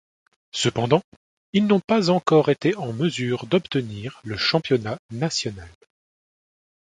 [0.53, 1.03] Cependant,
[1.53, 5.69] il n'ont pas encore été en mesure d'obtenir le championnat national.